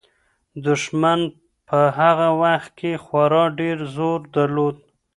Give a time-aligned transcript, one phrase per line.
[0.65, 1.21] دښمن
[1.67, 4.77] په هغه وخت کې خورا ډېر زور درلود.